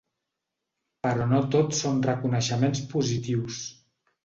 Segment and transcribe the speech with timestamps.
[1.07, 3.63] Però no tot són reconeixements positius.